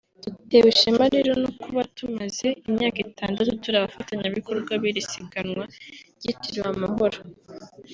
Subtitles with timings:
[0.23, 5.63] Dutewe ishema rero no kuba tumaze imyaka itandatu turi abafatanyabikorwa b’iri siganwa
[6.19, 7.17] ryitiriwe Amahoro